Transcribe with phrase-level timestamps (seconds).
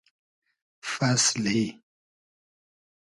[0.93, 1.63] فئسلی